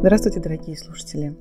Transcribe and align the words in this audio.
Здравствуйте, 0.00 0.40
дорогие 0.40 0.78
слушатели! 0.78 1.36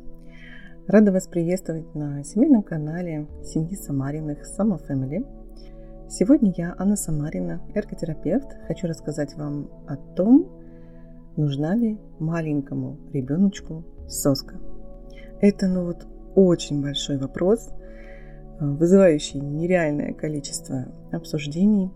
Рада 0.85 1.14
вас 1.14 1.27
приветствовать 1.27 1.96
на 1.96 2.21
семейном 2.25 2.62
канале 2.62 3.25
семьи 3.42 3.74
Самариных 3.74 4.46
Сама 4.46 4.75
Family. 4.75 5.25
Сегодня 6.09 6.53
я, 6.58 6.75
Анна 6.77 6.98
Самарина, 6.98 7.61
эрготерапевт. 7.74 8.57
Хочу 8.68 8.88
рассказать 8.88 9.34
вам 9.38 9.70
о 9.88 9.95
том, 9.95 10.52
нужна 11.38 11.73
ли 11.73 11.98
маленькому 12.20 12.98
ребеночку 13.14 13.86
соска. 14.09 14.58
Это, 15.39 15.70
ну 15.70 15.86
вот, 15.86 16.05
очень 16.36 16.82
большой 16.82 17.18
вопрос, 17.18 17.71
вызывающий 18.60 19.39
нереальное 19.39 20.14
количество 20.14 20.91
обсуждений. 21.14 21.94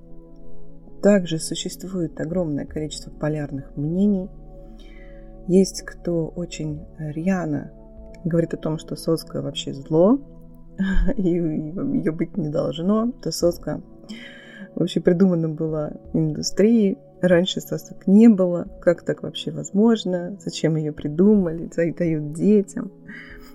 Также 1.02 1.40
существует 1.40 2.22
огромное 2.22 2.66
количество 2.66 3.12
полярных 3.12 3.76
мнений– 3.76 4.30
есть 5.48 5.82
кто 5.84 6.28
очень 6.28 6.86
рьяно 6.98 7.72
говорит 8.24 8.54
о 8.54 8.58
том, 8.58 8.78
что 8.78 8.96
соска 8.96 9.42
вообще 9.42 9.74
зло, 9.74 10.20
и 11.18 11.30
ее 11.30 12.12
быть 12.12 12.38
не 12.38 12.50
должно, 12.50 13.12
то 13.12 13.32
соска 13.32 13.82
вообще 14.76 15.02
придумана 15.02 15.50
была 15.50 15.92
индустрией, 16.14 16.98
раньше 17.22 17.62
сосок 17.62 18.08
не 18.08 18.28
было, 18.28 18.68
как 18.82 19.04
так 19.04 19.24
вообще 19.24 19.52
возможно, 19.52 20.38
зачем 20.40 20.76
ее 20.76 20.92
придумали, 20.92 21.70
дают 21.92 22.34
детям. 22.34 22.92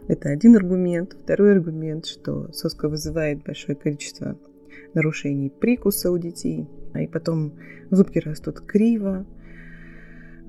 Это 0.07 0.31
один 0.31 0.57
аргумент. 0.57 1.15
Второй 1.23 1.53
аргумент, 1.53 2.07
что 2.07 2.51
соска 2.53 2.89
вызывает 2.89 3.45
большое 3.45 3.77
количество 3.77 4.39
нарушений 4.95 5.51
прикуса 5.51 6.11
у 6.11 6.17
детей, 6.17 6.67
и 6.95 7.07
потом 7.07 7.53
зубки 7.91 8.19
растут 8.19 8.61
криво, 8.61 9.27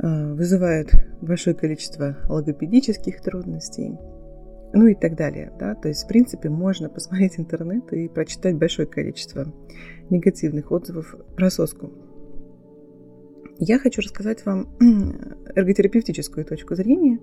Э, 0.01 0.33
вызывает 0.33 0.91
большое 1.21 1.53
количество 1.55 2.15
логопедических 2.29 3.21
трудностей, 3.21 3.97
ну 4.71 4.87
и 4.87 4.95
так 4.95 5.17
далее. 5.17 5.51
Да? 5.59 5.75
То 5.75 5.89
есть, 5.89 6.05
в 6.05 6.07
принципе, 6.07 6.49
можно 6.49 6.87
посмотреть 6.87 7.37
интернет 7.37 7.91
и 7.91 8.07
прочитать 8.07 8.55
большое 8.55 8.87
количество 8.87 9.53
негативных 10.09 10.71
отзывов 10.71 11.15
про 11.35 11.49
соску. 11.49 11.91
Я 13.57 13.77
хочу 13.77 14.01
рассказать 14.01 14.45
вам 14.45 14.69
эрготерапевтическую 15.55 16.45
точку 16.45 16.75
зрения 16.75 17.19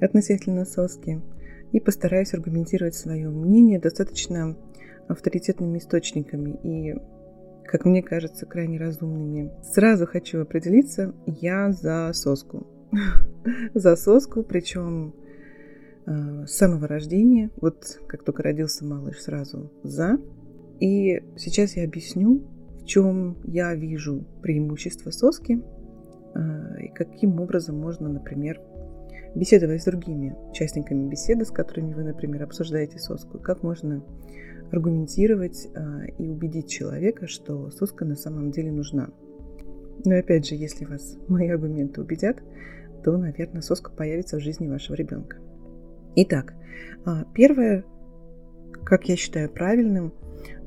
относительно 0.00 0.64
соски 0.64 1.20
и 1.72 1.80
постараюсь 1.80 2.32
аргументировать 2.32 2.94
свое 2.94 3.28
мнение 3.28 3.78
достаточно 3.78 4.56
авторитетными 5.08 5.76
источниками 5.76 6.58
и 6.62 6.94
как 7.68 7.84
мне 7.84 8.02
кажется, 8.02 8.46
крайне 8.46 8.78
разумными. 8.78 9.52
Сразу 9.62 10.06
хочу 10.06 10.40
определиться, 10.40 11.14
я 11.26 11.70
за 11.70 12.10
соску. 12.14 12.66
за 13.74 13.94
соску, 13.94 14.42
причем 14.42 15.14
э, 16.06 16.46
с 16.46 16.52
самого 16.52 16.88
рождения, 16.88 17.50
вот 17.60 18.00
как 18.08 18.24
только 18.24 18.42
родился 18.42 18.86
малыш, 18.86 19.18
сразу 19.20 19.70
за. 19.82 20.18
И 20.80 21.22
сейчас 21.36 21.76
я 21.76 21.84
объясню, 21.84 22.42
в 22.80 22.86
чем 22.86 23.36
я 23.44 23.74
вижу 23.74 24.24
преимущество 24.40 25.10
соски 25.10 25.62
э, 26.34 26.84
и 26.84 26.88
каким 26.94 27.38
образом 27.38 27.78
можно, 27.78 28.08
например, 28.08 28.60
беседовать 29.34 29.82
с 29.82 29.84
другими 29.84 30.34
участниками 30.50 31.06
беседы, 31.06 31.44
с 31.44 31.50
которыми 31.50 31.92
вы, 31.92 32.02
например, 32.04 32.44
обсуждаете 32.44 32.98
соску, 32.98 33.38
как 33.38 33.62
можно 33.62 34.02
аргументировать 34.70 35.68
а, 35.74 36.04
и 36.18 36.28
убедить 36.28 36.68
человека, 36.68 37.26
что 37.26 37.70
соска 37.70 38.04
на 38.04 38.16
самом 38.16 38.50
деле 38.50 38.70
нужна. 38.72 39.10
Но 40.04 40.16
опять 40.16 40.46
же, 40.46 40.54
если 40.54 40.84
вас 40.84 41.16
мои 41.28 41.48
аргументы 41.48 42.00
убедят, 42.00 42.38
то, 43.04 43.16
наверное, 43.16 43.62
соска 43.62 43.90
появится 43.90 44.36
в 44.36 44.40
жизни 44.40 44.68
вашего 44.68 44.96
ребенка. 44.96 45.36
Итак, 46.16 46.54
а, 47.04 47.24
первое, 47.34 47.84
как 48.84 49.08
я 49.08 49.16
считаю 49.16 49.50
правильным, 49.50 50.12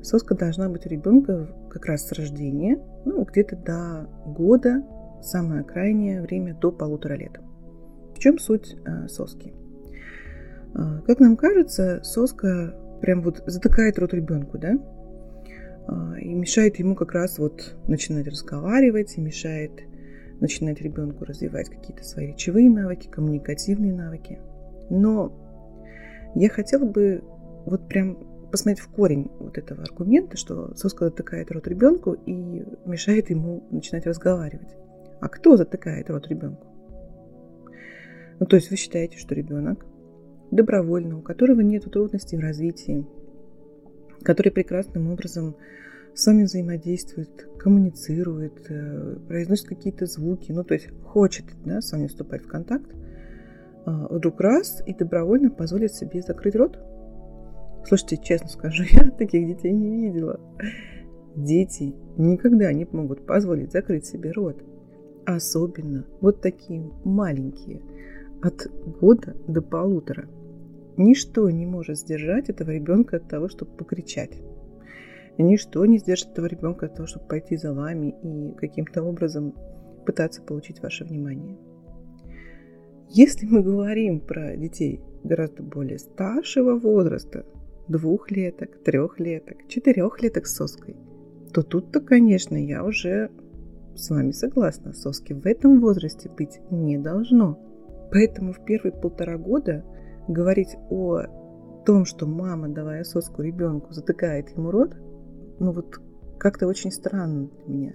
соска 0.02 0.34
должна 0.34 0.68
быть 0.68 0.86
у 0.86 0.88
ребенка 0.88 1.54
как 1.70 1.86
раз 1.86 2.06
с 2.06 2.12
рождения, 2.12 2.78
ну, 3.04 3.24
где-то 3.24 3.56
до 3.56 4.08
года, 4.26 4.82
самое 5.22 5.62
крайнее 5.62 6.22
время 6.22 6.54
до 6.54 6.72
полутора 6.72 7.14
лет. 7.14 7.38
В 8.14 8.18
чем 8.18 8.38
суть 8.38 8.76
э, 8.84 9.08
соски? 9.08 9.52
Как 10.74 11.20
нам 11.20 11.36
кажется, 11.36 12.00
соска 12.02 12.74
прям 13.02 13.20
вот 13.20 13.42
затыкает 13.46 13.98
рот 13.98 14.14
ребенку, 14.14 14.56
да, 14.58 14.78
а, 15.86 16.14
и 16.18 16.32
мешает 16.32 16.76
ему 16.76 16.94
как 16.94 17.12
раз 17.12 17.38
вот 17.38 17.76
начинать 17.86 18.26
разговаривать, 18.26 19.18
и 19.18 19.20
мешает 19.20 19.72
начинать 20.40 20.80
ребенку 20.80 21.24
развивать 21.24 21.68
какие-то 21.68 22.04
свои 22.04 22.28
речевые 22.28 22.70
навыки, 22.70 23.08
коммуникативные 23.08 23.92
навыки. 23.92 24.40
Но 24.88 25.32
я 26.34 26.48
хотела 26.48 26.84
бы 26.84 27.22
вот 27.66 27.88
прям 27.88 28.48
посмотреть 28.50 28.84
в 28.84 28.88
корень 28.88 29.30
вот 29.38 29.58
этого 29.58 29.82
аргумента, 29.82 30.36
что 30.36 30.74
соска 30.76 31.06
затыкает 31.06 31.50
рот 31.50 31.66
ребенку 31.66 32.12
и 32.12 32.64
мешает 32.84 33.30
ему 33.30 33.64
начинать 33.70 34.06
разговаривать. 34.06 34.76
А 35.20 35.28
кто 35.28 35.56
затыкает 35.56 36.10
рот 36.10 36.28
ребенку? 36.28 36.66
Ну, 38.38 38.46
то 38.46 38.56
есть 38.56 38.70
вы 38.70 38.76
считаете, 38.76 39.18
что 39.18 39.34
ребенок 39.34 39.86
добровольно, 40.52 41.18
у 41.18 41.22
которого 41.22 41.60
нет 41.62 41.90
трудностей 41.90 42.36
в 42.36 42.40
развитии, 42.40 43.06
который 44.22 44.52
прекрасным 44.52 45.10
образом 45.10 45.56
с 46.14 46.26
вами 46.26 46.44
взаимодействует, 46.44 47.48
коммуницирует, 47.58 48.70
э, 48.70 49.16
произносит 49.26 49.66
какие-то 49.66 50.06
звуки, 50.06 50.52
ну, 50.52 50.62
то 50.62 50.74
есть 50.74 50.88
хочет 51.04 51.46
да, 51.64 51.80
с 51.80 51.90
вами 51.90 52.06
вступать 52.06 52.42
в 52.42 52.48
контакт, 52.48 52.90
а, 53.84 54.08
вдруг 54.08 54.40
раз 54.40 54.82
и 54.86 54.94
добровольно 54.94 55.50
позволит 55.50 55.94
себе 55.94 56.20
закрыть 56.20 56.54
рот. 56.54 56.78
Слушайте, 57.86 58.18
честно 58.22 58.48
скажу, 58.48 58.84
я 58.90 59.10
таких 59.10 59.46
детей 59.46 59.72
не 59.72 60.08
видела. 60.08 60.38
Дети 61.34 61.94
никогда 62.18 62.72
не 62.74 62.86
могут 62.92 63.26
позволить 63.26 63.72
закрыть 63.72 64.04
себе 64.04 64.32
рот. 64.32 64.62
Особенно 65.24 66.04
вот 66.20 66.42
такие 66.42 66.90
маленькие, 67.04 67.80
от 68.42 68.66
года 69.00 69.34
до 69.46 69.62
полутора. 69.62 70.28
Ничто 70.96 71.48
не 71.50 71.66
может 71.66 71.98
сдержать 71.98 72.50
этого 72.50 72.70
ребенка 72.70 73.16
от 73.16 73.28
того, 73.28 73.48
чтобы 73.48 73.72
покричать. 73.72 74.42
Ничто 75.38 75.84
не 75.86 75.98
сдержит 75.98 76.32
этого 76.32 76.46
ребенка 76.46 76.86
от 76.86 76.94
того, 76.94 77.06
чтобы 77.06 77.26
пойти 77.26 77.56
за 77.56 77.72
вами 77.72 78.14
и 78.22 78.54
каким-то 78.56 79.02
образом 79.02 79.54
пытаться 80.04 80.42
получить 80.42 80.82
ваше 80.82 81.04
внимание. 81.04 81.56
Если 83.08 83.46
мы 83.46 83.62
говорим 83.62 84.20
про 84.20 84.56
детей 84.56 85.00
гораздо 85.24 85.62
более 85.62 85.98
старшего 85.98 86.78
возраста, 86.78 87.46
двухлеток, 87.88 88.82
трехлеток, 88.82 89.66
четырехлеток 89.68 90.46
с 90.46 90.56
соской, 90.56 90.96
то 91.52 91.62
тут-то, 91.62 92.00
конечно, 92.00 92.56
я 92.56 92.84
уже 92.84 93.30
с 93.94 94.10
вами 94.10 94.32
согласна. 94.32 94.92
Соски 94.92 95.32
в 95.32 95.46
этом 95.46 95.80
возрасте 95.80 96.30
быть 96.30 96.60
не 96.70 96.98
должно. 96.98 97.58
Поэтому 98.10 98.52
в 98.52 98.62
первые 98.64 98.92
полтора 98.92 99.38
года– 99.38 99.84
говорить 100.28 100.76
о 100.90 101.22
том, 101.84 102.04
что 102.04 102.26
мама, 102.26 102.68
давая 102.68 103.04
соску 103.04 103.42
ребенку, 103.42 103.92
затыкает 103.92 104.50
ему 104.50 104.70
рот, 104.70 104.96
ну 105.58 105.72
вот 105.72 106.00
как-то 106.38 106.66
очень 106.66 106.92
странно 106.92 107.48
для 107.66 107.74
меня. 107.74 107.92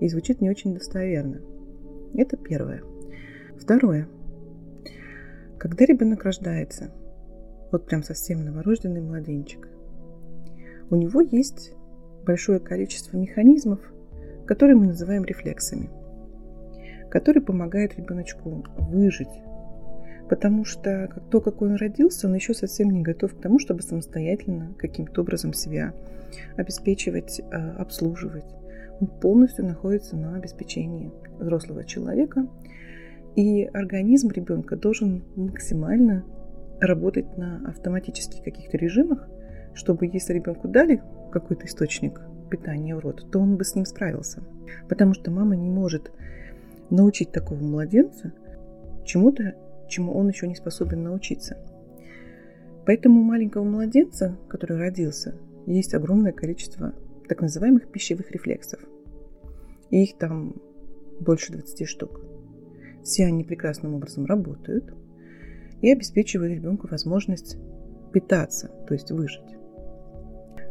И 0.00 0.08
звучит 0.08 0.40
не 0.40 0.50
очень 0.50 0.74
достоверно. 0.74 1.40
Это 2.14 2.36
первое. 2.36 2.82
Второе. 3.58 4.08
Когда 5.58 5.84
ребенок 5.86 6.24
рождается, 6.24 6.92
вот 7.72 7.86
прям 7.86 8.02
совсем 8.02 8.44
новорожденный 8.44 9.00
младенчик, 9.00 9.68
у 10.90 10.96
него 10.96 11.20
есть 11.20 11.72
большое 12.24 12.60
количество 12.60 13.16
механизмов, 13.16 13.80
которые 14.46 14.76
мы 14.76 14.86
называем 14.86 15.24
рефлексами, 15.24 15.90
которые 17.10 17.42
помогают 17.42 17.96
ребеночку 17.96 18.64
выжить 18.76 19.42
потому 20.28 20.64
что 20.64 21.08
то, 21.30 21.40
как 21.40 21.62
он 21.62 21.76
родился, 21.76 22.26
он 22.26 22.34
еще 22.34 22.54
совсем 22.54 22.90
не 22.90 23.02
готов 23.02 23.34
к 23.34 23.40
тому, 23.40 23.58
чтобы 23.58 23.82
самостоятельно 23.82 24.74
каким-то 24.78 25.22
образом 25.22 25.52
себя 25.52 25.92
обеспечивать, 26.56 27.40
а, 27.52 27.76
обслуживать. 27.78 28.44
Он 29.00 29.06
полностью 29.06 29.64
находится 29.66 30.16
на 30.16 30.36
обеспечении 30.36 31.12
взрослого 31.38 31.84
человека, 31.84 32.46
и 33.36 33.64
организм 33.64 34.30
ребенка 34.30 34.76
должен 34.76 35.22
максимально 35.36 36.24
работать 36.80 37.36
на 37.36 37.68
автоматических 37.68 38.42
каких-то 38.42 38.76
режимах, 38.78 39.28
чтобы 39.74 40.06
если 40.06 40.32
ребенку 40.32 40.68
дали 40.68 41.02
какой-то 41.30 41.66
источник 41.66 42.20
питания 42.50 42.96
в 42.96 43.00
рот, 43.00 43.30
то 43.30 43.38
он 43.38 43.56
бы 43.56 43.64
с 43.64 43.74
ним 43.74 43.84
справился. 43.84 44.42
Потому 44.88 45.12
что 45.14 45.30
мама 45.30 45.54
не 45.56 45.68
может 45.68 46.10
научить 46.88 47.32
такого 47.32 47.58
младенца 47.58 48.32
чему-то 49.04 49.54
чему 49.88 50.14
он 50.14 50.28
еще 50.28 50.46
не 50.46 50.54
способен 50.54 51.02
научиться. 51.02 51.56
Поэтому 52.84 53.20
у 53.20 53.24
маленького 53.24 53.64
младенца, 53.64 54.36
который 54.48 54.78
родился, 54.78 55.34
есть 55.66 55.94
огромное 55.94 56.32
количество 56.32 56.94
так 57.28 57.40
называемых 57.40 57.90
пищевых 57.90 58.30
рефлексов. 58.30 58.80
И 59.90 60.04
их 60.04 60.16
там 60.18 60.54
больше 61.20 61.52
20 61.52 61.88
штук. 61.88 62.20
Все 63.02 63.26
они 63.26 63.44
прекрасным 63.44 63.94
образом 63.94 64.26
работают. 64.26 64.94
и 65.82 65.92
обеспечивает 65.92 66.52
ребенку 66.52 66.88
возможность 66.88 67.58
питаться, 68.12 68.68
то 68.88 68.94
есть 68.94 69.10
выжить. 69.10 69.56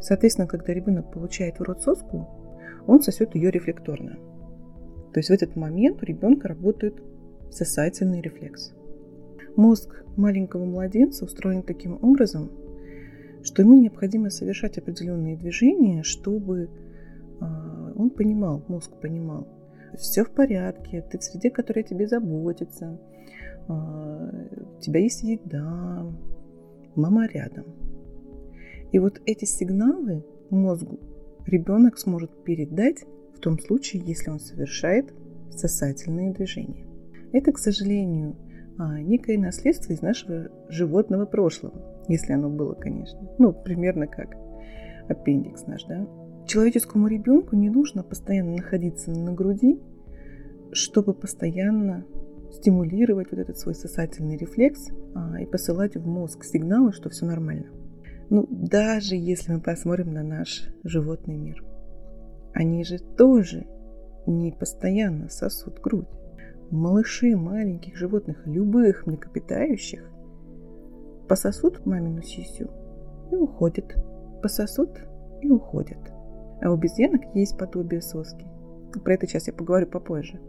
Соответственно, 0.01 0.47
когда 0.47 0.73
ребенок 0.73 1.11
получает 1.11 1.59
в 1.59 1.61
рот 1.61 1.81
соску, 1.83 2.27
он 2.87 3.01
сосет 3.01 3.35
ее 3.35 3.51
рефлекторно. 3.51 4.17
То 5.13 5.19
есть 5.19 5.29
в 5.29 5.33
этот 5.33 5.55
момент 5.55 6.01
у 6.01 6.05
ребенка 6.05 6.47
работает 6.47 7.01
сосательный 7.51 8.21
рефлекс. 8.21 8.73
Мозг 9.55 10.03
маленького 10.17 10.65
младенца 10.65 11.25
устроен 11.25 11.63
таким 11.63 11.97
образом, 12.01 12.51
что 13.43 13.61
ему 13.61 13.79
необходимо 13.79 14.29
совершать 14.29 14.77
определенные 14.77 15.37
движения, 15.37 16.03
чтобы 16.03 16.69
а, 17.39 17.93
он 17.95 18.09
понимал, 18.09 18.63
мозг 18.67 18.91
понимал, 18.99 19.47
все 19.97 20.23
в 20.23 20.31
порядке, 20.31 21.05
ты 21.09 21.19
в 21.19 21.23
среде, 21.23 21.49
которая 21.49 21.83
тебе 21.83 22.07
заботится, 22.07 22.99
а, 23.67 24.29
у 24.77 24.81
тебя 24.81 24.99
есть 24.99 25.23
еда, 25.23 26.05
мама 26.95 27.27
рядом. 27.27 27.65
И 28.91 28.99
вот 28.99 29.21
эти 29.25 29.45
сигналы 29.45 30.23
мозгу 30.49 30.99
ребенок 31.45 31.97
сможет 31.97 32.43
передать 32.43 33.03
в 33.35 33.39
том 33.39 33.59
случае, 33.59 34.03
если 34.05 34.31
он 34.31 34.39
совершает 34.39 35.13
сосательные 35.51 36.33
движения. 36.33 36.85
Это, 37.31 37.51
к 37.51 37.57
сожалению, 37.57 38.35
некое 38.77 39.37
наследство 39.37 39.93
из 39.93 40.01
нашего 40.01 40.49
животного 40.69 41.25
прошлого, 41.25 42.03
если 42.07 42.33
оно 42.33 42.49
было, 42.49 42.73
конечно. 42.73 43.19
Ну, 43.37 43.53
примерно 43.53 44.07
как 44.07 44.35
аппендикс 45.09 45.65
наш, 45.67 45.83
да. 45.85 46.07
Человеческому 46.45 47.07
ребенку 47.07 47.55
не 47.55 47.69
нужно 47.69 48.03
постоянно 48.03 48.57
находиться 48.57 49.11
на 49.11 49.33
груди, 49.33 49.79
чтобы 50.71 51.13
постоянно 51.13 52.05
стимулировать 52.51 53.31
вот 53.31 53.39
этот 53.39 53.57
свой 53.57 53.75
сосательный 53.75 54.37
рефлекс 54.37 54.89
а, 55.13 55.39
и 55.41 55.45
посылать 55.45 55.95
в 55.95 56.05
мозг 56.05 56.43
сигналы, 56.43 56.93
что 56.93 57.09
все 57.09 57.25
нормально. 57.25 57.67
Ну, 58.29 58.47
даже 58.49 59.15
если 59.15 59.53
мы 59.53 59.61
посмотрим 59.61 60.13
на 60.13 60.23
наш 60.23 60.67
животный 60.83 61.35
мир, 61.35 61.63
они 62.53 62.83
же 62.83 62.99
тоже 62.99 63.67
не 64.25 64.51
постоянно 64.51 65.29
сосут 65.29 65.79
грудь. 65.79 66.07
Малыши 66.75 67.37
маленьких 67.37 67.95
животных, 67.95 68.45
любых 68.45 69.07
млекопитающих, 69.07 70.03
пососут 71.29 71.85
мамину 71.85 72.21
сисю 72.21 72.69
и 73.31 73.35
уходят. 73.35 73.95
Пососут 74.43 74.89
и 75.41 75.49
уходят. 75.49 75.97
А 76.61 76.69
у 76.69 76.73
обезьянок 76.73 77.33
есть 77.33 77.57
подобие 77.57 78.01
соски. 78.01 78.45
Про 79.05 79.13
это 79.13 79.25
сейчас 79.25 79.47
я 79.47 79.53
поговорю 79.53 79.87
попозже. 79.87 80.41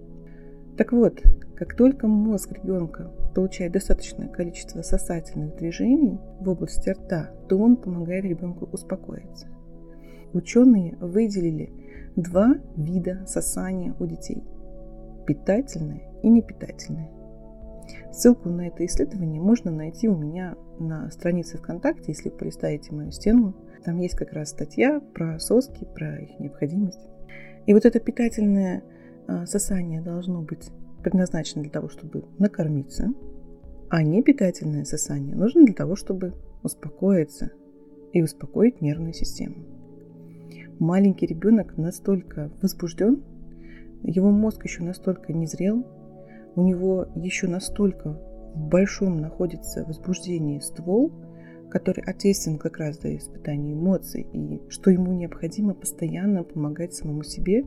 Так 0.76 0.90
вот, 0.90 1.22
как 1.54 1.76
только 1.76 2.08
мозг 2.08 2.50
ребенка 2.50 3.12
получает 3.32 3.70
достаточное 3.70 4.26
количество 4.26 4.82
сосательных 4.82 5.54
движений 5.54 6.18
в 6.40 6.48
области 6.48 6.90
рта, 6.90 7.30
то 7.48 7.56
он 7.56 7.76
помогает 7.76 8.24
ребенку 8.24 8.68
успокоиться. 8.72 9.46
Ученые 10.32 10.96
выделили 10.96 11.72
два 12.16 12.56
вида 12.76 13.24
сосания 13.28 13.94
у 14.00 14.06
детей– 14.06 14.42
питательное 15.26 16.02
и 16.22 16.28
непитательное. 16.28 17.10
Ссылку 18.12 18.48
на 18.48 18.68
это 18.68 18.84
исследование 18.86 19.40
можно 19.40 19.70
найти 19.70 20.08
у 20.08 20.16
меня 20.16 20.56
на 20.78 21.10
странице 21.10 21.58
ВКонтакте, 21.58 22.12
если 22.12 22.30
полистаете 22.30 22.94
мою 22.94 23.10
стену. 23.10 23.54
Там 23.84 23.98
есть 23.98 24.14
как 24.14 24.32
раз 24.32 24.50
статья 24.50 25.00
про 25.14 25.38
соски, 25.38 25.84
про 25.84 26.16
их 26.18 26.38
необходимость. 26.40 27.00
И 27.66 27.74
вот 27.74 27.84
это 27.84 28.00
питательное 28.00 28.82
а, 29.26 29.46
сосание 29.46 30.00
должно 30.00 30.40
быть 30.40 30.70
предназначено 31.02 31.62
для 31.62 31.70
того, 31.70 31.88
чтобы 31.88 32.24
накормиться, 32.38 33.12
а 33.88 34.02
непитательное 34.02 34.84
сосание 34.84 35.36
нужно 35.36 35.64
для 35.64 35.74
того, 35.74 35.94
чтобы 35.94 36.34
успокоиться 36.62 37.52
и 38.12 38.22
успокоить 38.22 38.80
нервную 38.80 39.12
систему. 39.12 39.56
Маленький 40.78 41.26
ребенок 41.26 41.76
настолько 41.76 42.50
возбужден, 42.60 43.22
его 44.02 44.30
мозг 44.30 44.64
еще 44.64 44.82
настолько 44.82 45.32
не 45.32 45.46
зрел, 45.46 45.86
у 46.54 46.62
него 46.62 47.08
еще 47.14 47.48
настолько 47.48 48.18
в 48.54 48.68
большом 48.68 49.20
находится 49.20 49.84
возбуждение 49.84 50.60
ствол, 50.60 51.12
который 51.68 52.02
ответственен 52.04 52.58
как 52.58 52.78
раз 52.78 53.00
за 53.00 53.16
испытание 53.16 53.74
эмоций, 53.74 54.26
и 54.32 54.62
что 54.68 54.90
ему 54.90 55.12
необходимо 55.12 55.74
постоянно 55.74 56.42
помогать 56.42 56.94
самому 56.94 57.22
себе 57.22 57.64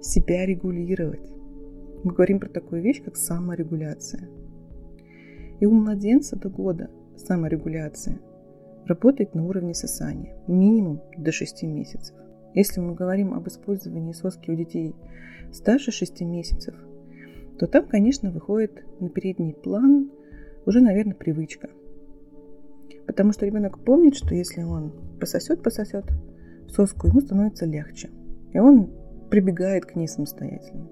себя 0.00 0.46
регулировать. 0.46 1.28
Мы 2.04 2.12
говорим 2.12 2.40
про 2.40 2.48
такую 2.48 2.82
вещь, 2.82 3.02
как 3.02 3.16
саморегуляция. 3.16 4.28
И 5.58 5.66
у 5.66 5.72
младенца 5.72 6.36
до 6.36 6.48
года 6.48 6.90
саморегуляция 7.16 8.18
работает 8.86 9.34
на 9.34 9.46
уровне 9.46 9.74
сосания, 9.74 10.36
минимум 10.46 11.02
до 11.18 11.32
6 11.32 11.64
месяцев. 11.64 12.16
Если 12.54 12.80
мы 12.80 12.94
говорим 12.94 13.34
об 13.34 13.46
использовании 13.48 14.12
соски 14.12 14.50
у 14.50 14.56
детей 14.56 14.94
старше 15.52 15.90
6 15.90 16.20
месяцев, 16.22 16.74
то 17.58 17.66
там, 17.66 17.86
конечно, 17.86 18.30
выходит 18.30 18.84
на 19.00 19.08
передний 19.08 19.54
план 19.54 20.10
уже, 20.66 20.80
наверное, 20.80 21.14
привычка. 21.14 21.68
Потому 23.06 23.32
что 23.32 23.46
ребенок 23.46 23.84
помнит, 23.84 24.14
что 24.14 24.34
если 24.34 24.62
он 24.62 24.92
пососет, 25.18 25.62
пососет 25.62 26.04
соску, 26.68 27.08
ему 27.08 27.20
становится 27.20 27.66
легче. 27.66 28.10
И 28.52 28.58
он 28.58 28.90
прибегает 29.30 29.84
к 29.84 29.94
ней 29.94 30.08
самостоятельно. 30.08 30.88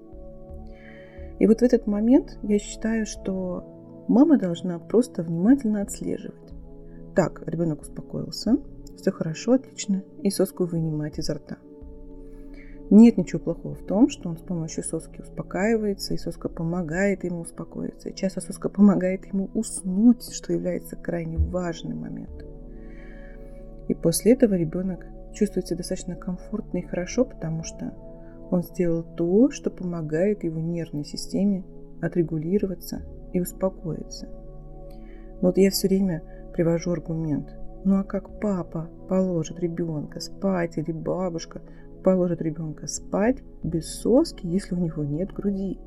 И 1.39 1.47
вот 1.47 1.59
в 1.59 1.63
этот 1.63 1.87
момент 1.87 2.37
я 2.43 2.59
считаю, 2.59 3.05
что 3.05 4.05
мама 4.07 4.37
должна 4.37 4.79
просто 4.79 5.23
внимательно 5.23 5.81
отслеживать. 5.81 6.53
Так, 7.15 7.41
ребенок 7.45 7.81
успокоился, 7.81 8.57
все 8.97 9.11
хорошо, 9.11 9.53
отлично, 9.53 10.03
и 10.21 10.29
соску 10.29 10.65
вынимать 10.65 11.17
изо 11.17 11.35
рта. 11.35 11.57
Нет 12.89 13.17
ничего 13.17 13.39
плохого 13.39 13.75
в 13.75 13.85
том, 13.85 14.09
что 14.09 14.29
он 14.29 14.37
с 14.37 14.41
помощью 14.41 14.83
соски 14.83 15.21
успокаивается, 15.21 16.13
и 16.13 16.17
соска 16.17 16.49
помогает 16.49 17.23
ему 17.23 17.41
успокоиться. 17.41 18.11
Часто 18.11 18.41
соска 18.41 18.67
помогает 18.67 19.25
ему 19.25 19.49
уснуть, 19.53 20.23
что 20.33 20.53
является 20.53 20.95
крайне 20.95 21.37
важным 21.37 21.99
моментом. 21.99 22.47
И 23.87 23.93
после 23.93 24.33
этого 24.33 24.55
ребенок 24.55 25.05
чувствует 25.33 25.67
себя 25.67 25.77
достаточно 25.77 26.15
комфортно 26.15 26.79
и 26.79 26.87
хорошо, 26.87 27.25
потому 27.25 27.63
что 27.63 27.93
он 28.49 28.63
сделал 28.63 29.03
то, 29.03 29.51
что 29.51 29.69
помогает 29.69 30.43
его 30.43 30.59
нервной 30.59 31.05
системе 31.05 31.63
отрегулироваться 32.01 33.03
и 33.33 33.39
успокоиться. 33.39 34.27
Вот 35.41 35.57
я 35.57 35.69
все 35.69 35.87
время 35.87 36.23
привожу 36.53 36.91
аргумент. 36.91 37.53
Ну 37.85 37.99
а 37.99 38.03
как 38.03 38.39
папа 38.39 38.89
положит 39.07 39.59
ребенка 39.59 40.19
спать 40.19 40.77
или 40.77 40.91
бабушка 40.91 41.61
положит 42.03 42.41
ребенка 42.41 42.87
спать 42.87 43.37
без 43.63 44.01
соски, 44.01 44.45
если 44.45 44.75
у 44.75 44.79
него 44.79 45.03
нет 45.03 45.31
груди? 45.31 45.79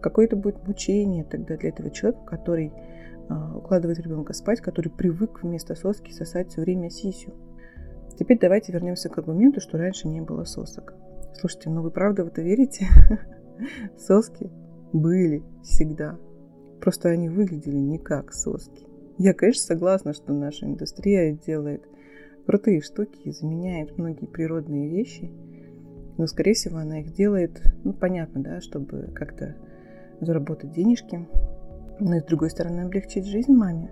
Какое 0.00 0.26
это 0.26 0.36
будет 0.36 0.66
мучение 0.66 1.24
тогда 1.24 1.56
для 1.56 1.68
этого 1.68 1.90
человека, 1.90 2.24
который 2.24 2.72
а, 3.28 3.56
укладывает 3.56 3.98
ребенка 4.00 4.32
спать, 4.32 4.60
который 4.60 4.90
привык 4.90 5.42
вместо 5.42 5.74
соски 5.74 6.10
сосать 6.12 6.48
все 6.48 6.62
время 6.62 6.90
сисю. 6.90 7.32
Теперь 8.18 8.38
давайте 8.38 8.72
вернемся 8.72 9.08
к 9.08 9.18
аргументу, 9.18 9.60
что 9.60 9.78
раньше 9.78 10.08
не 10.08 10.20
было 10.20 10.44
сосок. 10.44 10.94
Слушайте, 11.38 11.70
ну 11.70 11.82
вы 11.82 11.90
правда 11.90 12.24
в 12.24 12.28
это 12.28 12.42
верите? 12.42 12.86
Соски 13.96 14.50
были 14.92 15.44
всегда. 15.62 16.18
Просто 16.80 17.10
они 17.10 17.28
выглядели 17.28 17.76
не 17.76 17.98
как 17.98 18.32
соски. 18.32 18.86
Я, 19.16 19.32
конечно, 19.32 19.62
согласна, 19.62 20.12
что 20.12 20.32
наша 20.32 20.66
индустрия 20.66 21.32
делает 21.32 21.84
крутые 22.46 22.80
штуки 22.80 23.30
заменяет 23.30 23.96
многие 23.98 24.26
природные 24.26 24.88
вещи. 24.88 25.30
Но, 26.18 26.26
скорее 26.26 26.54
всего, 26.54 26.78
она 26.78 27.00
их 27.00 27.12
делает, 27.12 27.62
ну, 27.84 27.92
понятно, 27.92 28.42
да, 28.42 28.60
чтобы 28.60 29.10
как-то 29.14 29.56
заработать 30.20 30.72
денежки. 30.72 31.26
Но, 31.98 32.16
и, 32.16 32.20
с 32.20 32.24
другой 32.24 32.50
стороны, 32.50 32.80
облегчить 32.80 33.26
жизнь 33.26 33.52
маме. 33.52 33.90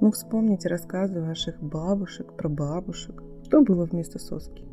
Ну, 0.00 0.10
вспомните 0.10 0.68
рассказы 0.68 1.20
ваших 1.20 1.62
бабушек, 1.62 2.34
про 2.34 2.48
бабушек. 2.48 3.22
Что 3.44 3.62
было 3.62 3.84
вместо 3.84 4.18
соски? 4.18 4.72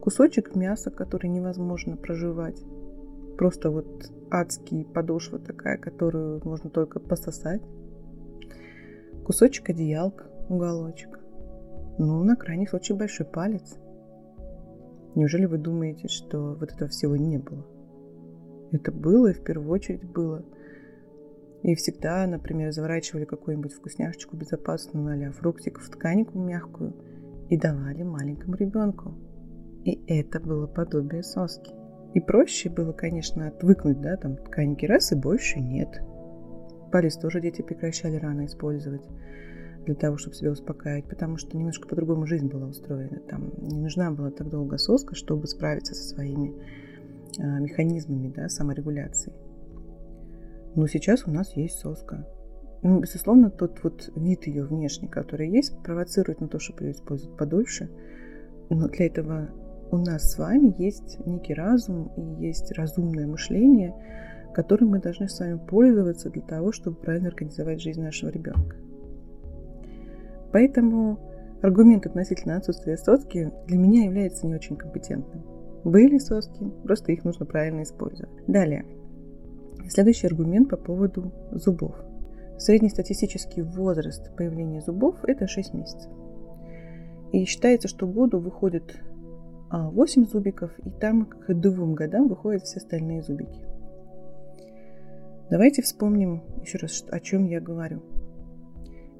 кусочек 0.00 0.56
мяса, 0.56 0.90
который 0.90 1.28
невозможно 1.28 1.96
проживать. 1.96 2.60
Просто 3.36 3.70
вот 3.70 4.10
адский 4.30 4.84
подошва 4.84 5.38
такая, 5.38 5.78
которую 5.78 6.40
можно 6.44 6.70
только 6.70 6.98
пососать. 6.98 7.62
Кусочек 9.24 9.70
одеялка, 9.70 10.26
уголочек. 10.50 11.18
Ну, 11.98 12.22
на 12.24 12.36
крайний 12.36 12.66
случай 12.66 12.94
большой 12.94 13.26
палец. 13.26 13.78
Неужели 15.14 15.46
вы 15.46 15.58
думаете, 15.58 16.08
что 16.08 16.56
вот 16.58 16.72
этого 16.72 16.88
всего 16.88 17.16
не 17.16 17.38
было? 17.38 17.66
Это 18.72 18.92
было 18.92 19.28
и 19.28 19.34
в 19.34 19.42
первую 19.42 19.70
очередь 19.70 20.04
было. 20.04 20.44
И 21.62 21.74
всегда, 21.74 22.26
например, 22.26 22.72
заворачивали 22.72 23.24
какую-нибудь 23.24 23.72
вкусняшечку 23.72 24.36
безопасную 24.36 25.28
а 25.28 25.32
фруктик 25.32 25.78
в 25.78 25.90
тканику 25.90 26.38
мягкую 26.38 26.94
и 27.50 27.58
давали 27.58 28.02
маленькому 28.02 28.54
ребенку. 28.54 29.14
И 29.84 30.02
это 30.06 30.40
было 30.40 30.66
подобие 30.66 31.22
соски. 31.22 31.72
И 32.14 32.20
проще 32.20 32.70
было, 32.70 32.92
конечно, 32.92 33.48
отвыкнуть, 33.48 34.00
да, 34.00 34.16
там 34.16 34.36
тканьки 34.36 34.86
раз 34.86 35.12
и 35.12 35.16
больше 35.16 35.60
нет. 35.60 36.00
Палец 36.90 37.16
тоже 37.16 37.40
дети 37.40 37.62
прекращали 37.62 38.16
рано 38.16 38.46
использовать 38.46 39.06
для 39.86 39.94
того, 39.94 40.18
чтобы 40.18 40.36
себя 40.36 40.50
успокаивать, 40.50 41.08
потому 41.08 41.36
что 41.36 41.56
немножко 41.56 41.88
по-другому 41.88 42.26
жизнь 42.26 42.48
была 42.48 42.66
устроена. 42.66 43.20
Там 43.28 43.52
не 43.58 43.78
нужна 43.78 44.10
была 44.10 44.30
так 44.30 44.48
долго 44.48 44.78
соска, 44.78 45.14
чтобы 45.14 45.46
справиться 45.46 45.94
со 45.94 46.14
своими 46.14 46.54
э, 47.38 47.42
механизмами 47.42 48.28
да, 48.28 48.48
саморегуляции. 48.48 49.32
Но 50.74 50.86
сейчас 50.86 51.26
у 51.26 51.30
нас 51.30 51.56
есть 51.56 51.78
соска. 51.78 52.26
Ну, 52.82 53.00
безусловно, 53.00 53.50
тот 53.50 53.82
вот 53.82 54.10
вид 54.16 54.46
ее 54.46 54.64
внешний, 54.64 55.08
который 55.08 55.50
есть, 55.50 55.76
провоцирует 55.82 56.40
на 56.40 56.48
то, 56.48 56.58
чтобы 56.58 56.84
ее 56.84 56.92
использовать 56.92 57.36
подольше. 57.36 57.90
Но 58.70 58.88
для 58.88 59.06
этого 59.06 59.50
у 59.90 59.98
нас 59.98 60.32
с 60.32 60.38
вами 60.38 60.74
есть 60.78 61.18
некий 61.26 61.54
разум 61.54 62.12
и 62.16 62.46
есть 62.46 62.72
разумное 62.72 63.26
мышление, 63.26 63.94
которым 64.54 64.90
мы 64.90 65.00
должны 65.00 65.28
с 65.28 65.38
вами 65.40 65.58
пользоваться 65.58 66.30
для 66.30 66.42
того, 66.42 66.72
чтобы 66.72 66.96
правильно 66.96 67.28
организовать 67.28 67.80
жизнь 67.80 68.02
нашего 68.02 68.30
ребенка. 68.30 68.76
Поэтому 70.52 71.18
аргумент 71.62 72.06
относительно 72.06 72.56
отсутствия 72.56 72.96
соски 72.96 73.52
для 73.66 73.78
меня 73.78 74.04
является 74.04 74.46
не 74.46 74.54
очень 74.54 74.76
компетентным. 74.76 75.42
Были 75.84 76.18
соски, 76.18 76.70
просто 76.84 77.12
их 77.12 77.24
нужно 77.24 77.46
правильно 77.46 77.82
использовать. 77.82 78.30
Далее. 78.46 78.84
Следующий 79.88 80.26
аргумент 80.26 80.68
по 80.68 80.76
поводу 80.76 81.32
зубов. 81.52 81.94
Среднестатистический 82.58 83.62
возраст 83.62 84.34
появления 84.36 84.82
зубов– 84.82 85.16
это 85.24 85.46
6 85.46 85.74
месяцев. 85.74 86.10
И 87.32 87.44
считается, 87.44 87.88
что 87.88 88.06
году 88.06 88.38
выходит 88.38 89.00
8 89.70 90.22
а, 90.22 90.26
зубиков, 90.26 90.70
и 90.84 90.90
там 90.90 91.26
к 91.26 91.54
двум 91.54 91.94
годам 91.94 92.28
выходят 92.28 92.64
все 92.64 92.78
остальные 92.78 93.22
зубики. 93.22 93.64
Давайте 95.48 95.82
вспомним 95.82 96.42
еще 96.60 96.78
раз, 96.78 97.04
о 97.08 97.18
чем 97.20 97.46
я 97.46 97.60
говорю. 97.60 98.02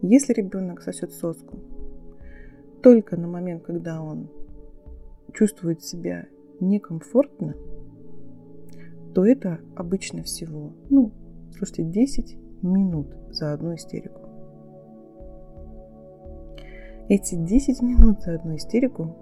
Если 0.03 0.33
ребенок 0.33 0.81
сосет 0.83 1.13
соску 1.13 1.59
только 2.83 3.17
на 3.19 3.29
момент, 3.29 3.63
когда 3.63 4.03
он 4.03 4.29
чувствует 5.35 5.83
себя 5.83 6.27
некомфортно, 6.59 7.55
то 9.15 9.27
это 9.27 9.61
обычно 9.77 10.23
всего, 10.23 10.73
ну, 10.89 11.13
слушайте, 11.57 11.85
10 11.85 12.37
минут 12.63 13.09
за 13.31 13.53
одну 13.53 13.75
истерику. 13.75 14.21
Эти 17.09 17.35
10 17.35 17.83
минут 17.83 18.23
за 18.23 18.37
одну 18.37 18.57
истерику 18.57 19.17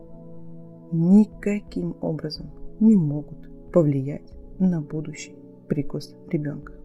никаким 0.93 1.97
образом 2.01 2.51
не 2.81 2.97
могут 2.97 3.51
повлиять 3.73 4.33
на 4.59 4.81
будущий 4.81 5.37
прикус 5.69 6.15
ребенка. 6.31 6.78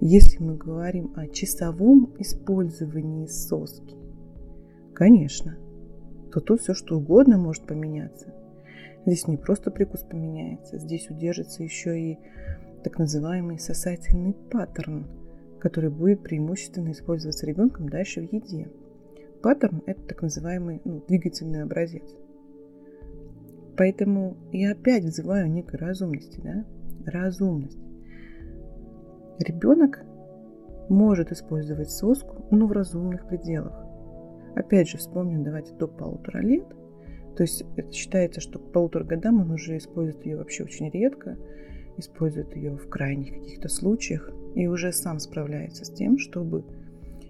Если 0.00 0.42
мы 0.42 0.56
говорим 0.56 1.12
о 1.16 1.28
часовом 1.28 2.14
использовании 2.18 3.26
соски, 3.26 3.96
конечно, 4.94 5.56
то 6.32 6.40
тут 6.40 6.60
все 6.60 6.74
что 6.74 6.96
угодно 6.96 7.38
может 7.38 7.66
поменяться. 7.66 8.34
Здесь 9.06 9.26
не 9.26 9.36
просто 9.36 9.70
прикус 9.70 10.02
поменяется, 10.02 10.78
здесь 10.78 11.10
удержится 11.10 11.62
еще 11.62 12.00
и 12.00 12.18
так 12.82 12.98
называемый 12.98 13.58
сосательный 13.58 14.34
паттерн, 14.50 15.06
который 15.60 15.90
будет 15.90 16.22
преимущественно 16.22 16.90
использоваться 16.90 17.46
ребенком 17.46 17.88
дальше 17.88 18.26
в 18.26 18.32
еде. 18.32 18.68
Паттерн– 19.42 19.82
это 19.86 20.02
так 20.02 20.22
называемый 20.22 20.80
ну, 20.84 21.02
двигательный 21.06 21.62
образец. 21.62 22.04
Поэтому 23.76 24.36
я 24.52 24.72
опять 24.72 25.04
взываю 25.04 25.50
некой 25.50 25.78
разумности, 25.78 26.40
да? 26.42 26.64
Разумность. 27.04 27.78
Ребенок 29.38 30.04
может 30.88 31.32
использовать 31.32 31.90
соску, 31.90 32.44
но 32.50 32.66
в 32.66 32.72
разумных 32.72 33.26
пределах. 33.26 33.74
Опять 34.54 34.88
же, 34.88 34.98
вспомним, 34.98 35.42
давайте 35.42 35.74
до 35.74 35.88
полутора 35.88 36.38
лет. 36.38 36.66
То 37.36 37.44
есть 37.44 37.64
это 37.76 37.90
считается, 37.92 38.40
что 38.40 38.58
к 38.58 38.72
полутора 38.72 39.04
годам 39.04 39.40
он 39.40 39.50
уже 39.50 39.78
использует 39.78 40.26
ее 40.26 40.36
вообще 40.36 40.64
очень 40.64 40.90
редко, 40.90 41.38
использует 41.96 42.54
ее 42.54 42.76
в 42.76 42.88
крайних 42.88 43.32
каких-то 43.32 43.68
случаях 43.68 44.30
и 44.54 44.66
уже 44.66 44.92
сам 44.92 45.18
справляется 45.18 45.84
с 45.84 45.90
тем, 45.90 46.18
чтобы 46.18 46.64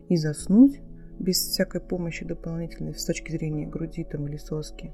и 0.08 0.16
заснуть 0.16 0.80
без 1.20 1.36
всякой 1.36 1.80
помощи 1.80 2.24
дополнительной 2.24 2.94
с 2.94 3.04
точки 3.04 3.30
зрения 3.30 3.66
груди 3.66 4.02
там, 4.02 4.26
или 4.26 4.36
соски. 4.36 4.92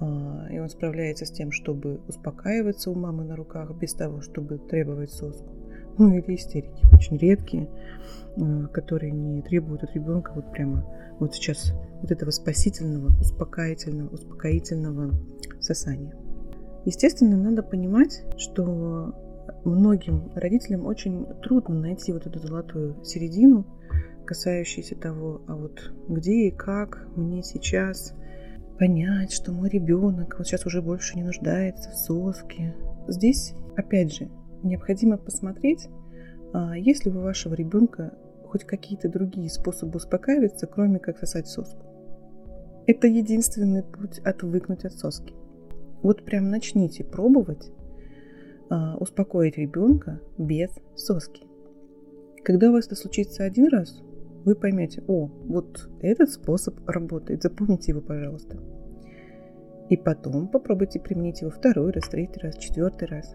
А, 0.00 0.48
и 0.50 0.58
он 0.58 0.70
справляется 0.70 1.26
с 1.26 1.30
тем, 1.30 1.52
чтобы 1.52 2.00
успокаиваться 2.08 2.90
у 2.90 2.94
мамы 2.94 3.24
на 3.24 3.36
руках 3.36 3.70
без 3.76 3.92
того, 3.92 4.22
чтобы 4.22 4.58
требовать 4.58 5.10
соску 5.10 5.53
ну 5.98 6.16
или 6.16 6.34
истерики, 6.34 6.84
очень 6.92 7.16
редкие, 7.16 7.68
э, 8.36 8.66
которые 8.72 9.12
не 9.12 9.42
требуют 9.42 9.82
от 9.82 9.94
ребенка 9.94 10.32
вот 10.34 10.50
прямо 10.52 10.84
вот 11.18 11.34
сейчас 11.34 11.72
вот 12.02 12.10
этого 12.10 12.30
спасительного, 12.30 13.12
успокоительного, 13.20 14.08
успокоительного 14.08 15.14
сосания. 15.60 16.14
Естественно, 16.84 17.36
надо 17.36 17.62
понимать, 17.62 18.24
что 18.36 19.14
многим 19.64 20.30
родителям 20.34 20.86
очень 20.86 21.26
трудно 21.42 21.74
найти 21.74 22.12
вот 22.12 22.26
эту 22.26 22.38
золотую 22.38 23.02
середину, 23.04 23.66
касающуюся 24.26 24.96
того, 24.96 25.42
а 25.46 25.54
вот 25.54 25.92
где 26.08 26.48
и 26.48 26.50
как 26.50 27.08
мне 27.16 27.42
сейчас 27.42 28.14
понять, 28.78 29.32
что 29.32 29.52
мой 29.52 29.68
ребенок 29.68 30.36
вот 30.38 30.46
сейчас 30.46 30.66
уже 30.66 30.82
больше 30.82 31.16
не 31.16 31.22
нуждается 31.22 31.90
в 31.90 31.94
соске. 31.94 32.74
Здесь, 33.06 33.54
опять 33.76 34.14
же, 34.14 34.28
необходимо 34.64 35.18
посмотреть, 35.18 35.88
а, 36.52 36.76
есть 36.76 37.04
ли 37.04 37.12
у 37.12 37.20
вашего 37.20 37.54
ребенка 37.54 38.16
хоть 38.46 38.64
какие-то 38.64 39.08
другие 39.08 39.50
способы 39.50 39.96
успокаиваться, 39.96 40.66
кроме 40.66 41.00
как 41.00 41.18
сосать 41.18 41.48
соску. 41.48 41.84
Это 42.86 43.06
единственный 43.08 43.82
путь 43.82 44.18
отвыкнуть 44.20 44.84
от 44.84 44.92
соски. 44.92 45.34
Вот 46.02 46.24
прям 46.24 46.50
начните 46.50 47.02
пробовать 47.02 47.72
а, 48.70 48.96
успокоить 48.98 49.56
ребенка 49.56 50.20
без 50.38 50.70
соски. 50.94 51.42
Когда 52.44 52.68
у 52.68 52.72
вас 52.72 52.86
это 52.86 52.94
случится 52.94 53.42
один 53.42 53.68
раз, 53.68 54.02
вы 54.44 54.54
поймете, 54.54 55.02
о, 55.08 55.26
вот 55.46 55.88
этот 56.00 56.30
способ 56.30 56.86
работает, 56.86 57.42
запомните 57.42 57.92
его, 57.92 58.02
пожалуйста. 58.02 58.58
И 59.88 59.96
потом 59.96 60.48
попробуйте 60.48 61.00
применить 61.00 61.40
его 61.40 61.50
второй 61.50 61.90
раз, 61.90 62.08
третий 62.08 62.40
раз, 62.40 62.56
четвертый 62.58 63.08
раз. 63.08 63.34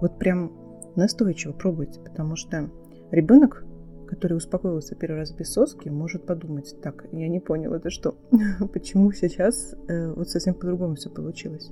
Вот 0.00 0.18
прям 0.18 0.52
настойчиво 0.96 1.52
пробуйте, 1.52 2.00
потому 2.00 2.36
что 2.36 2.70
ребенок, 3.10 3.64
который 4.06 4.36
успокоился 4.36 4.94
первый 4.94 5.18
раз 5.18 5.32
без 5.32 5.52
соски, 5.52 5.88
может 5.88 6.26
подумать, 6.26 6.76
так, 6.82 7.06
я 7.12 7.28
не 7.28 7.40
понял, 7.40 7.74
это 7.74 7.90
что? 7.90 8.16
Почему 8.72 9.12
сейчас 9.12 9.74
э, 9.88 10.12
вот 10.12 10.28
совсем 10.28 10.54
по-другому 10.54 10.96
все 10.96 11.10
получилось? 11.10 11.70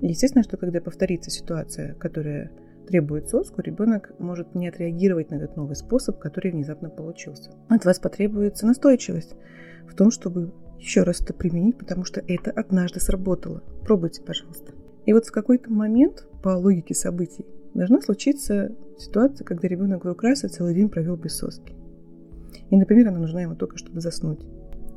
Естественно, 0.00 0.44
что 0.44 0.56
когда 0.56 0.80
повторится 0.80 1.30
ситуация, 1.30 1.94
которая 1.94 2.52
требует 2.86 3.28
соску, 3.28 3.62
ребенок 3.62 4.12
может 4.18 4.54
не 4.54 4.68
отреагировать 4.68 5.30
на 5.30 5.36
этот 5.36 5.56
новый 5.56 5.76
способ, 5.76 6.18
который 6.18 6.52
внезапно 6.52 6.88
получился. 6.88 7.50
От 7.68 7.84
вас 7.84 7.98
потребуется 7.98 8.66
настойчивость 8.66 9.34
в 9.88 9.94
том, 9.94 10.10
чтобы 10.10 10.52
еще 10.78 11.02
раз 11.02 11.20
это 11.20 11.34
применить, 11.34 11.78
потому 11.78 12.04
что 12.04 12.22
это 12.26 12.50
однажды 12.50 13.00
сработало. 13.00 13.62
Пробуйте, 13.82 14.22
пожалуйста. 14.22 14.72
И 15.04 15.12
вот 15.12 15.26
в 15.26 15.32
какой-то 15.32 15.70
момент, 15.70 16.26
по 16.42 16.50
логике 16.50 16.94
событий, 16.94 17.46
должна 17.76 18.00
случиться 18.00 18.72
ситуация, 18.98 19.44
когда 19.44 19.68
ребенок 19.68 20.00
вдруг 20.00 20.22
раз 20.22 20.44
и 20.44 20.48
целый 20.48 20.74
день 20.74 20.88
провел 20.88 21.16
без 21.16 21.36
соски. 21.36 21.74
И, 22.70 22.76
например, 22.76 23.08
она 23.08 23.18
нужна 23.18 23.42
ему 23.42 23.54
только, 23.54 23.76
чтобы 23.76 24.00
заснуть. 24.00 24.40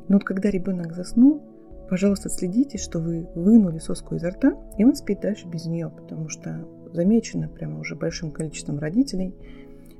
Но 0.08 0.16
вот 0.16 0.24
когда 0.24 0.50
ребенок 0.50 0.94
заснул, 0.94 1.42
пожалуйста, 1.88 2.28
следите, 2.28 2.78
что 2.78 2.98
вы 2.98 3.28
вынули 3.34 3.78
соску 3.78 4.16
изо 4.16 4.30
рта, 4.30 4.56
и 4.78 4.84
он 4.84 4.94
спит 4.94 5.20
дальше 5.20 5.46
без 5.46 5.66
нее, 5.66 5.90
потому 5.94 6.28
что 6.28 6.66
замечено 6.92 7.48
прямо 7.48 7.78
уже 7.78 7.94
большим 7.94 8.32
количеством 8.32 8.78
родителей, 8.78 9.34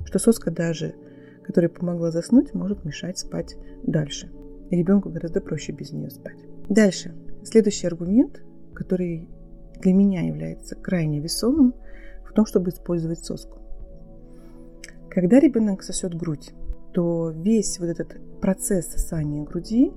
что 0.05 0.19
соска 0.19 0.51
даже, 0.51 0.95
которая 1.43 1.69
помогла 1.69 2.11
заснуть, 2.11 2.53
может 2.53 2.83
мешать 2.83 3.19
спать 3.19 3.55
дальше. 3.83 4.29
И 4.69 4.75
ребенку 4.75 5.09
гораздо 5.09 5.39
проще 5.39 5.71
без 5.71 5.91
нее 5.91 6.09
спать. 6.09 6.37
Дальше. 6.67 7.13
Следующий 7.43 7.87
аргумент, 7.87 8.41
который 8.73 9.27
для 9.81 9.93
меня 9.93 10.21
является 10.21 10.75
крайне 10.75 11.19
весомым, 11.19 11.73
в 12.31 12.33
том, 12.33 12.45
чтобы 12.45 12.69
использовать 12.69 13.19
соску. 13.19 13.57
Когда 15.09 15.39
ребенок 15.39 15.83
сосет 15.83 16.15
грудь, 16.15 16.53
то 16.93 17.29
весь 17.29 17.77
вот 17.79 17.89
этот 17.89 18.15
процесс 18.39 18.87
сосания 18.87 19.43
груди 19.43 19.91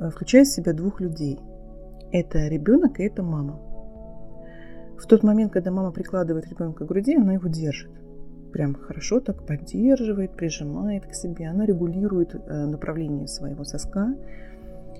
э, 0.00 0.10
включает 0.10 0.48
в 0.48 0.54
себя 0.54 0.72
двух 0.72 1.00
людей. 1.00 1.38
Это 2.10 2.48
ребенок 2.48 2.98
и 2.98 3.04
это 3.04 3.22
мама. 3.22 3.60
В 4.98 5.06
тот 5.06 5.22
момент, 5.22 5.52
когда 5.52 5.70
мама 5.70 5.92
прикладывает 5.92 6.48
ребенка 6.48 6.84
к 6.84 6.88
груди, 6.88 7.14
она 7.14 7.34
его 7.34 7.48
держит. 7.48 7.92
Прям 8.52 8.74
хорошо 8.74 9.20
так 9.20 9.46
поддерживает, 9.46 10.34
прижимает 10.34 11.06
к 11.06 11.14
себе. 11.14 11.46
Она 11.46 11.64
регулирует 11.64 12.34
э, 12.34 12.66
направление 12.66 13.28
своего 13.28 13.62
соска. 13.62 14.16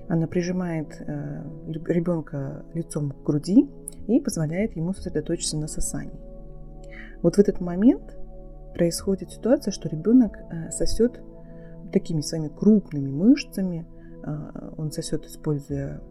Она 0.07 0.27
прижимает 0.27 1.01
э, 1.01 1.43
ребенка 1.67 2.63
лицом 2.73 3.11
к 3.11 3.23
груди 3.23 3.69
и 4.07 4.21
позволяет 4.21 4.77
ему 4.77 4.93
сосредоточиться 4.93 5.57
на 5.57 5.67
сосании. 5.67 6.28
Вот 7.21 7.35
в 7.35 7.39
этот 7.39 7.59
момент 7.59 8.17
происходит 8.73 9.31
ситуация, 9.31 9.71
что 9.71 9.89
ребенок 9.89 10.37
э, 10.37 10.71
сосет 10.71 11.21
такими 11.91 12.21
своими 12.21 12.47
крупными 12.47 13.09
мышцами, 13.09 13.85
э, 14.23 14.71
он 14.77 14.91
сосет, 14.91 15.25
используя 15.25 16.01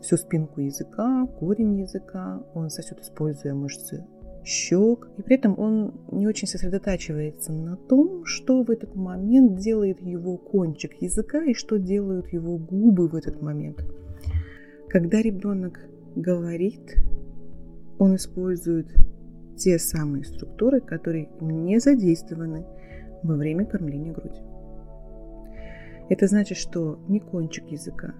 всю 0.00 0.16
спинку 0.16 0.60
языка, 0.60 1.26
корень 1.40 1.80
языка, 1.80 2.42
он 2.54 2.70
сосет, 2.70 3.00
используя 3.00 3.54
мышцы 3.54 4.06
щек, 4.44 5.08
и 5.18 5.22
при 5.22 5.36
этом 5.36 5.58
он 5.58 5.94
не 6.12 6.28
очень 6.28 6.46
сосредотачивается 6.46 7.52
на 7.52 7.76
том, 7.76 8.24
что 8.24 8.62
в 8.62 8.70
этот 8.70 8.94
момент 8.94 9.58
делает 9.58 10.00
его 10.00 10.36
кончик 10.36 10.92
языка 11.02 11.42
и 11.42 11.52
что 11.52 11.78
делают 11.78 12.28
его 12.28 12.56
губы 12.56 13.08
в 13.08 13.16
этот 13.16 13.42
момент. 13.42 13.84
Когда 14.88 15.20
ребенок 15.20 15.80
говорит, 16.14 16.96
он 17.98 18.14
использует 18.14 18.86
те 19.56 19.78
самые 19.78 20.24
структуры, 20.24 20.80
которые 20.80 21.28
не 21.40 21.78
задействованы 21.78 22.66
во 23.22 23.34
время 23.34 23.64
кормления 23.64 24.12
грудью. 24.12 24.44
Это 26.08 26.26
значит, 26.28 26.58
что 26.58 27.00
ни 27.08 27.18
кончик 27.18 27.66
языка, 27.70 28.14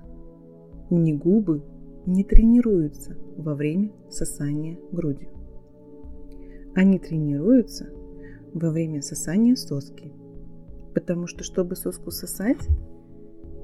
ни 0.91 1.13
губы 1.13 1.63
не 2.07 2.25
тренируются 2.25 3.17
во 3.37 3.55
время 3.55 3.91
сосания 4.11 4.79
грудью. 4.93 5.29
Они 6.75 6.99
тренируются 6.99 7.89
во 8.53 8.71
время 8.71 9.03
сосания 9.03 9.55
соски. 9.55 10.13
Потому 10.95 11.27
что, 11.27 11.45
чтобы 11.45 11.77
соску 11.77 12.11
сосать, 12.11 12.69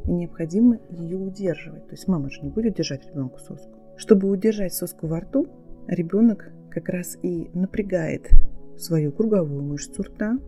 необходимо 0.04 0.78
ее 0.90 1.16
удерживать. 1.16 1.86
То 1.86 1.92
есть 1.92 2.08
мама 2.08 2.30
же 2.30 2.42
не 2.42 2.50
будет 2.50 2.74
держать 2.74 3.06
ребенку 3.06 3.38
соску. 3.38 3.72
Чтобы 3.96 4.28
удержать 4.28 4.74
соску 4.74 5.06
во 5.06 5.20
рту, 5.20 5.46
ребенок 5.86 6.52
как 6.72 6.88
раз 6.88 7.18
и 7.22 7.50
напрягает 7.54 8.30
свою 8.76 9.12
круговую 9.12 9.62
мышцу 9.62 10.02
рта 10.02 10.38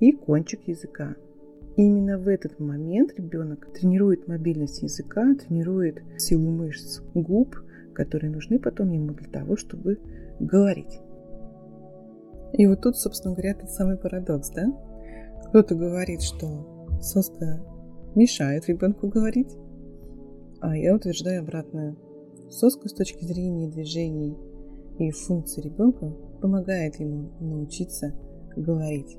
и 0.00 0.12
кончик 0.12 0.66
языка. 0.66 1.14
Именно 1.76 2.18
в 2.18 2.26
этот 2.26 2.58
момент 2.58 3.12
ребенок 3.16 3.72
тренирует 3.72 4.26
мобильность 4.26 4.82
языка, 4.82 5.34
тренирует 5.34 6.02
силу 6.16 6.50
мышц 6.50 7.00
губ, 7.14 7.56
которые 7.94 8.32
нужны 8.32 8.58
потом 8.58 8.90
ему 8.92 9.12
для 9.12 9.28
того, 9.28 9.56
чтобы 9.56 10.00
говорить. 10.40 11.00
И 12.54 12.66
вот 12.66 12.80
тут, 12.80 12.96
собственно 12.96 13.34
говоря, 13.34 13.54
тот 13.54 13.70
самый 13.70 13.96
парадокс, 13.96 14.50
да? 14.50 14.72
Кто-то 15.48 15.74
говорит, 15.74 16.22
что 16.22 16.88
соска 17.00 17.60
мешает 18.14 18.68
ребенку 18.68 19.06
говорить, 19.06 19.54
а 20.60 20.76
я 20.76 20.94
утверждаю 20.94 21.42
обратное. 21.42 21.94
Соска 22.50 22.88
с 22.88 22.92
точки 22.92 23.24
зрения 23.24 23.68
движений 23.68 24.36
и 24.98 25.10
функций 25.10 25.62
ребенка 25.62 26.12
помогает 26.40 26.98
ему 27.00 27.30
научиться 27.40 28.14
говорить. 28.56 29.18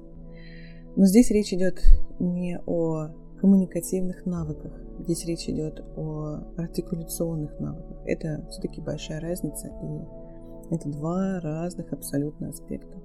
Но 0.95 1.05
здесь 1.05 1.31
речь 1.31 1.53
идет 1.53 1.79
не 2.19 2.59
о 2.65 3.09
коммуникативных 3.39 4.25
навыках, 4.25 4.73
здесь 4.99 5.25
речь 5.25 5.47
идет 5.47 5.81
о 5.95 6.39
артикуляционных 6.57 7.59
навыках. 7.59 7.97
Это 8.05 8.45
все-таки 8.49 8.81
большая 8.81 9.21
разница, 9.21 9.67
и 9.67 10.75
это 10.75 10.89
два 10.89 11.39
разных 11.39 11.93
абсолютно 11.93 12.49
аспекта. 12.49 12.97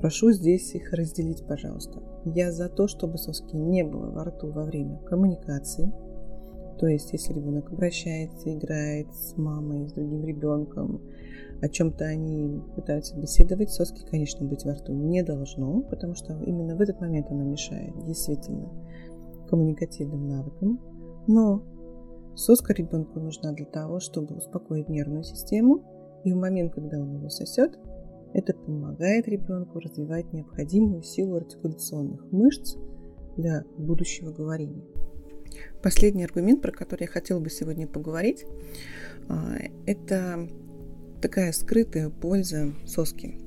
Прошу 0.00 0.32
здесь 0.32 0.74
их 0.74 0.92
разделить, 0.92 1.46
пожалуйста. 1.46 2.02
Я 2.24 2.52
за 2.52 2.68
то, 2.68 2.88
чтобы 2.88 3.16
соски 3.16 3.56
не 3.56 3.84
было 3.84 4.10
во 4.10 4.24
рту 4.24 4.50
во 4.50 4.64
время 4.64 4.98
коммуникации. 5.06 5.92
То 6.78 6.88
есть, 6.88 7.12
если 7.12 7.32
ребенок 7.32 7.72
обращается, 7.72 8.52
играет 8.52 9.06
с 9.14 9.36
мамой, 9.36 9.88
с 9.88 9.92
другим 9.92 10.24
ребенком, 10.24 11.00
о 11.64 11.68
чем-то 11.70 12.04
они 12.04 12.60
пытаются 12.76 13.16
беседовать, 13.16 13.70
соски, 13.70 14.04
конечно, 14.04 14.46
быть 14.46 14.66
во 14.66 14.74
рту 14.74 14.92
не 14.92 15.22
должно, 15.22 15.80
потому 15.80 16.14
что 16.14 16.38
именно 16.42 16.76
в 16.76 16.80
этот 16.82 17.00
момент 17.00 17.30
она 17.30 17.42
мешает 17.42 17.94
действительно 18.04 18.68
коммуникативным 19.48 20.28
навыкам. 20.28 20.78
Но 21.26 21.62
соска 22.34 22.74
ребенку 22.74 23.18
нужна 23.18 23.52
для 23.52 23.64
того, 23.64 23.98
чтобы 23.98 24.36
успокоить 24.36 24.90
нервную 24.90 25.24
систему, 25.24 26.20
и 26.22 26.34
в 26.34 26.36
момент, 26.36 26.74
когда 26.74 27.00
он 27.00 27.14
его 27.14 27.30
сосет, 27.30 27.78
это 28.34 28.52
помогает 28.52 29.26
ребенку 29.26 29.80
развивать 29.80 30.34
необходимую 30.34 31.02
силу 31.02 31.36
артикуляционных 31.36 32.30
мышц 32.30 32.76
для 33.38 33.64
будущего 33.78 34.32
говорения. 34.32 34.84
Последний 35.82 36.24
аргумент, 36.24 36.60
про 36.60 36.72
который 36.72 37.02
я 37.02 37.08
хотела 37.08 37.40
бы 37.40 37.48
сегодня 37.48 37.86
поговорить, 37.86 38.44
а, 39.28 39.54
это 39.86 40.46
такая 41.24 41.52
скрытая 41.52 42.10
польза 42.10 42.74
соски. 42.84 43.38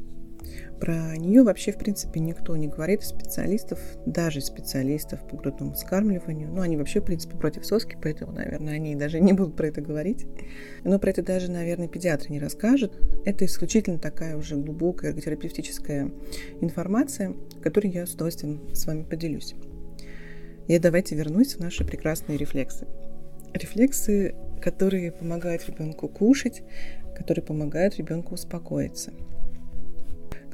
Про 0.79 1.15
нее 1.15 1.43
вообще, 1.43 1.71
в 1.71 1.77
принципе, 1.77 2.19
никто 2.19 2.57
не 2.57 2.67
говорит, 2.67 3.03
специалистов, 3.03 3.79
даже 4.07 4.41
специалистов 4.41 5.19
по 5.27 5.37
грудному 5.37 5.73
вскармливанию. 5.73 6.49
Ну, 6.49 6.61
они 6.61 6.75
вообще, 6.75 7.01
в 7.01 7.05
принципе, 7.05 7.37
против 7.37 7.67
соски, 7.67 7.95
поэтому, 8.01 8.31
наверное, 8.31 8.73
они 8.73 8.95
даже 8.95 9.19
не 9.19 9.33
будут 9.33 9.55
про 9.55 9.67
это 9.67 9.81
говорить. 9.81 10.25
Но 10.83 10.97
про 10.97 11.11
это 11.11 11.21
даже, 11.21 11.51
наверное, 11.51 11.87
педиатры 11.87 12.31
не 12.31 12.39
расскажут. 12.39 12.99
Это 13.25 13.45
исключительно 13.45 13.99
такая 13.99 14.37
уже 14.37 14.55
глубокая 14.55 15.11
эрготерапевтическая 15.11 16.09
информация, 16.61 17.35
которой 17.61 17.91
я 17.91 18.07
с 18.07 18.15
удовольствием 18.15 18.73
с 18.73 18.87
вами 18.87 19.03
поделюсь. 19.03 19.53
И 20.67 20.79
давайте 20.79 21.13
вернусь 21.15 21.57
в 21.57 21.59
наши 21.59 21.85
прекрасные 21.85 22.39
рефлексы. 22.39 22.87
Рефлексы, 23.53 24.33
которые 24.61 25.11
помогают 25.11 25.67
ребенку 25.67 26.07
кушать, 26.07 26.63
которые 27.17 27.43
помогают 27.43 27.97
ребенку 27.97 28.35
успокоиться– 28.35 29.11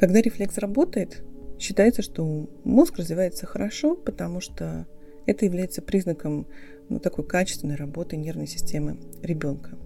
когда 0.03 0.21
рефлекс 0.21 0.57
работает, 0.57 1.23
считается, 1.57 2.01
что 2.01 2.49
мозг 2.65 2.97
развивается 2.97 3.45
хорошо, 3.45 3.95
потому 3.95 4.41
что 4.41 4.85
это 5.25 5.45
является 5.45 5.81
признаком 5.81 6.45
ну, 6.89 6.99
такой 6.99 7.25
качественной 7.25 7.75
работы 7.75 8.17
нервной 8.17 8.47
системы 8.47 8.97
ребенка. 9.21 9.77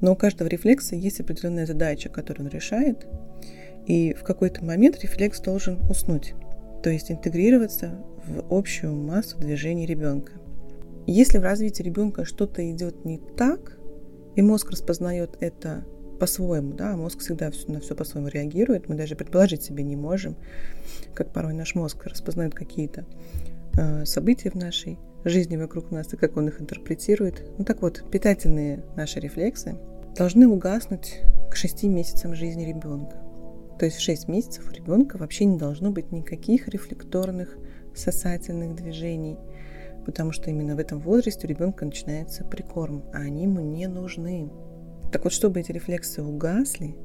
Но 0.00 0.12
у 0.12 0.16
каждого 0.16 0.48
рефлекса 0.48 0.96
есть 0.96 1.20
определенная 1.20 1.66
задача, 1.66 2.08
которую 2.08 2.46
он 2.46 2.52
решает, 2.52 3.06
и 3.86 4.14
в 4.14 4.22
какой-то 4.22 4.64
момент 4.64 4.98
рефлекс 5.02 5.40
должен 5.40 5.78
уснуть, 5.90 6.32
то 6.82 6.88
есть 6.88 7.10
интегрироваться 7.10 8.02
в 8.24 8.46
общую 8.50 8.94
массу 8.94 9.38
движений 9.38 9.84
ребенка. 9.84 10.32
Если 11.06 11.36
в 11.36 11.42
развитии 11.42 11.82
ребенка 11.82 12.24
что-то 12.24 12.66
идет 12.70 13.04
не 13.04 13.18
так, 13.36 13.78
и 14.36 14.42
мозг 14.42 14.70
распознает 14.70 15.36
это 15.40 15.84
по-своему, 16.18 16.72
да, 16.74 16.96
мозг 16.96 17.20
всегда 17.20 17.50
на 17.68 17.80
все 17.80 17.94
по-своему 17.94 18.28
реагирует, 18.28 18.88
мы 18.88 18.96
даже 18.96 19.14
предположить 19.14 19.62
себе 19.62 19.84
не 19.84 19.96
можем, 19.96 20.36
как 21.14 21.32
порой 21.32 21.54
наш 21.54 21.74
мозг 21.74 22.04
распознает 22.06 22.54
какие-то 22.54 23.06
э, 23.78 24.04
события 24.04 24.50
в 24.50 24.54
нашей 24.54 24.98
жизни 25.24 25.56
вокруг 25.56 25.90
нас 25.90 26.12
и 26.12 26.16
как 26.16 26.36
он 26.36 26.48
их 26.48 26.60
интерпретирует. 26.60 27.44
Ну 27.58 27.64
так 27.64 27.82
вот, 27.82 28.04
питательные 28.10 28.84
наши 28.96 29.20
рефлексы 29.20 29.76
должны 30.16 30.48
угаснуть 30.48 31.20
к 31.50 31.56
6 31.56 31.84
месяцам 31.84 32.34
жизни 32.34 32.64
ребенка. 32.64 33.16
То 33.78 33.84
есть 33.84 33.98
в 33.98 34.02
6 34.02 34.28
месяцев 34.28 34.68
у 34.68 34.74
ребенка 34.74 35.16
вообще 35.18 35.44
не 35.44 35.56
должно 35.56 35.90
быть 35.90 36.10
никаких 36.10 36.68
рефлекторных 36.68 37.56
сосательных 37.94 38.74
движений, 38.74 39.38
потому 40.08 40.32
что 40.32 40.48
именно 40.48 40.74
в 40.74 40.78
этом 40.78 41.00
возрасте 41.00 41.46
у 41.46 41.50
ребенка 41.50 41.84
начинается 41.84 42.42
прикорм, 42.42 43.04
а 43.12 43.18
они 43.18 43.42
ему 43.42 43.60
не 43.60 43.86
нужны. 43.88 44.50
Так 45.12 45.24
вот, 45.24 45.34
чтобы 45.34 45.60
эти 45.60 45.70
рефлексы 45.70 46.22
угасли, 46.22 46.96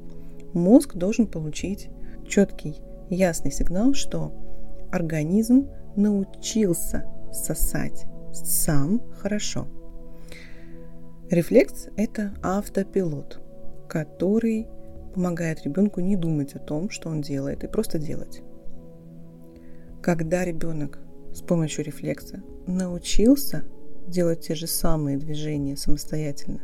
мозг 0.54 0.94
должен 0.94 1.26
получить 1.26 1.90
четкий, 2.26 2.76
ясный 3.10 3.52
сигнал, 3.52 3.92
что 3.92 4.32
организм 4.90 5.68
научился 5.96 7.04
сосать 7.30 8.06
сам 8.32 9.02
хорошо. 9.18 9.68
Рефлекс– 11.30 11.88
это 11.98 12.32
автопилот, 12.42 13.38
который 13.86 14.66
помогает 15.12 15.62
ребенку 15.62 16.00
не 16.00 16.16
думать 16.16 16.54
о 16.54 16.58
том, 16.58 16.88
что 16.88 17.10
он 17.10 17.20
делает, 17.20 17.64
и 17.64 17.68
просто 17.68 17.98
делать. 17.98 18.40
Когда 20.00 20.42
ребенок 20.42 21.03
с 21.34 21.42
помощью 21.42 21.84
рефлекса 21.84 22.42
научился 22.66 23.64
делать 24.06 24.40
те 24.40 24.54
же 24.54 24.66
самые 24.66 25.16
движения 25.16 25.76
самостоятельно, 25.76 26.60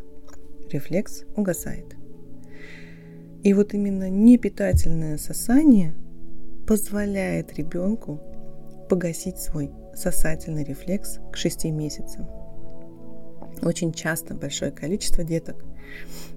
рефлекс 0.71 1.25
угасает. 1.37 1.97
И 3.43 3.53
вот 3.53 3.75
именно 3.75 4.09
непитательное 4.09 5.19
сосание 5.19 5.95
позволяет 6.67 7.55
ребенку 7.55 8.21
погасить 8.89 9.39
свой 9.39 9.71
сосательный 9.95 10.63
рефлекс 10.63 11.19
к 11.33 11.37
6 11.37 11.65
месяцам. 11.67 12.29
Очень 13.63 13.93
часто 13.93 14.35
большое 14.35 14.71
количество 14.71 15.25
деток 15.25 15.65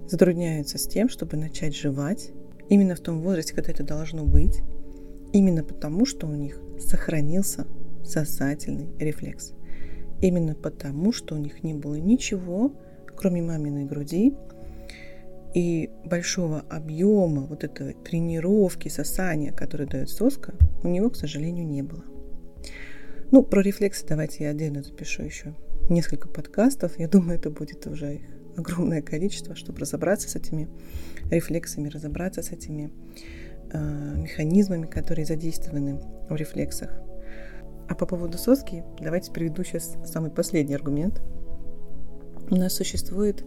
затрудняются 0.08 0.78
с 0.78 0.88
тем, 0.88 1.08
чтобы 1.08 1.36
начать 1.36 1.76
жевать 1.76 2.32
именно 2.68 2.96
в 2.96 3.00
том 3.00 3.20
возрасте, 3.20 3.54
когда 3.54 3.70
это 3.70 3.84
должно 3.84 4.24
быть, 4.24 4.62
именно 5.32 5.62
потому, 5.62 6.06
что 6.06 6.26
у 6.26 6.34
них 6.34 6.58
сохранился 6.80 7.66
сосательный 8.04 8.88
рефлекс. 8.98 9.52
Именно 10.20 10.54
потому, 10.54 11.12
что 11.12 11.34
у 11.34 11.38
них 11.38 11.62
не 11.62 11.74
было 11.74 11.96
ничего, 11.96 12.72
кроме 13.16 13.42
маминой 13.42 13.84
груди 13.84 14.34
И 15.54 15.90
большого 16.04 16.60
объема 16.70 17.42
вот 17.42 17.62
этой 17.62 17.94
тренировки, 17.94 18.88
сосания, 18.88 19.52
который 19.52 19.86
дает 19.86 20.10
соска, 20.10 20.54
у 20.82 20.88
него, 20.88 21.10
к 21.10 21.16
сожалению, 21.16 21.66
не 21.66 21.82
было. 21.82 22.04
Ну, 23.30 23.42
про 23.42 23.62
рефлексы 23.62 24.06
давайте 24.06 24.44
я 24.44 24.50
отдельно 24.50 24.82
запишу 24.82 25.22
еще 25.22 25.54
несколько 25.88 26.28
подкастов. 26.28 26.98
Я 26.98 27.08
думаю, 27.08 27.38
это 27.38 27.50
будет 27.50 27.86
уже 27.86 28.16
их 28.16 28.22
огромное 28.56 29.02
количество, 29.02 29.54
чтобы 29.54 29.80
разобраться 29.80 30.28
с 30.28 30.36
этими 30.36 30.68
рефлексами, 31.30 31.88
разобраться 31.88 32.42
с 32.42 32.50
этими 32.50 32.90
э, 33.72 34.14
механизмами, 34.16 34.86
которые 34.86 35.24
задействованы 35.24 36.00
в 36.28 36.34
рефлексах. 36.34 37.03
А 37.88 37.94
по 37.94 38.06
поводу 38.06 38.38
соски, 38.38 38.84
давайте 39.00 39.30
приведу 39.30 39.62
сейчас 39.62 39.96
самый 40.04 40.30
последний 40.30 40.74
аргумент. 40.74 41.22
У 42.50 42.56
нас 42.56 42.74
существует 42.74 43.44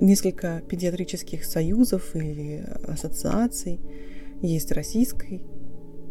несколько 0.00 0.62
педиатрических 0.68 1.44
союзов 1.44 2.14
или 2.14 2.64
ассоциаций. 2.86 3.80
Есть 4.40 4.72
Российский 4.72 5.42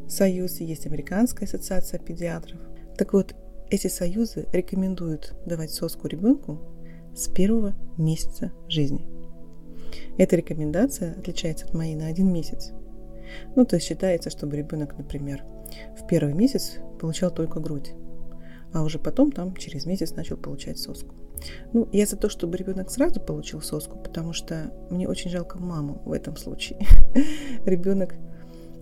союз, 0.08 0.60
есть 0.60 0.86
Американская 0.86 1.48
ассоциация 1.48 2.00
педиатров. 2.00 2.60
Так 2.98 3.14
вот, 3.14 3.36
эти 3.70 3.88
союзы 3.88 4.48
рекомендуют 4.52 5.36
давать 5.46 5.72
соску 5.72 6.08
ребенку 6.08 6.60
с 7.16 7.28
первого 7.28 7.76
месяца 7.98 8.52
жизни. 8.68 9.08
Эта 10.18 10.36
рекомендация 10.36 11.14
отличается 11.14 11.66
от 11.66 11.74
моей 11.74 11.96
на 11.96 12.08
один 12.08 12.32
месяц. 12.32 12.72
Ну, 13.56 13.66
то 13.66 13.76
есть 13.76 13.88
считается, 13.88 14.30
чтобы 14.30 14.58
ребенок, 14.58 14.98
например, 14.98 15.44
в 15.98 16.08
первый 16.08 16.34
месяц 16.34 16.80
получал 17.00 17.32
только 17.32 17.60
грудь, 17.60 17.94
а 18.74 18.84
уже 18.84 19.00
потом 19.00 19.32
там 19.32 19.56
через 19.56 19.86
месяц 19.86 20.12
начал 20.12 20.38
получать 20.38 20.78
соску. 20.78 21.16
Ну, 21.74 21.88
я 21.92 22.06
за 22.06 22.18
то, 22.18 22.30
чтобы 22.30 22.58
ребенок 22.58 22.92
сразу 22.92 23.20
получил 23.20 23.62
соску, 23.62 23.98
потому 23.98 24.34
что 24.34 24.74
мне 24.90 25.08
очень 25.08 25.32
жалко 25.32 25.58
маму 25.58 26.02
в 26.06 26.12
этом 26.12 26.36
случае. 26.38 26.80
Ребенок 27.66 28.14